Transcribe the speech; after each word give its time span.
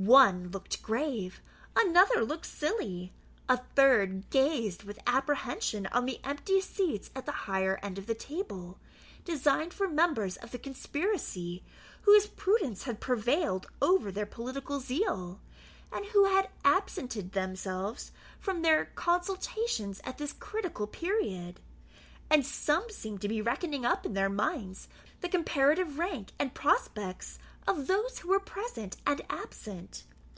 One 0.00 0.48
looked 0.52 0.80
grave; 0.80 1.40
another 1.74 2.24
looked 2.24 2.46
silly; 2.46 3.12
a 3.48 3.56
third 3.74 4.30
gazed 4.30 4.84
with 4.84 5.00
apprehension 5.08 5.86
on 5.88 6.06
the 6.06 6.20
empty 6.22 6.60
seats 6.60 7.10
at 7.16 7.26
the 7.26 7.32
higher 7.32 7.80
end 7.82 7.98
of 7.98 8.06
the 8.06 8.14
table, 8.14 8.78
designed 9.24 9.74
for 9.74 9.88
members 9.88 10.36
of 10.36 10.52
the 10.52 10.58
conspiracy 10.58 11.64
whose 12.02 12.28
prudence 12.28 12.84
had 12.84 13.00
prevailed 13.00 13.66
over 13.82 14.12
their 14.12 14.24
political 14.24 14.78
zeal, 14.78 15.40
and 15.90 16.06
who 16.06 16.26
had 16.26 16.48
absented 16.64 17.32
themselves 17.32 18.12
from 18.38 18.62
their 18.62 18.84
consultations 18.84 20.00
at 20.04 20.16
this 20.18 20.32
critical 20.32 20.86
period; 20.86 21.58
and 22.30 22.46
some 22.46 22.88
seemed 22.88 23.20
to 23.20 23.26
be 23.28 23.42
reckoning 23.42 23.84
up 23.84 24.06
in 24.06 24.12
their 24.12 24.30
minds 24.30 24.86
the 25.22 25.28
comparative 25.28 25.98
rank 25.98 26.30
and 26.38 26.54
prospects 26.54 27.40
of 27.66 27.86
those 27.86 28.20
who 28.20 28.28
were 28.28 28.40
present 28.40 28.96
and 29.06 29.20
absent. 29.28 30.02